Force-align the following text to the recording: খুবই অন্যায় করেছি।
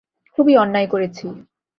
খুবই 0.37 0.53
অন্যায় 0.57 0.87
করেছি। 0.87 1.25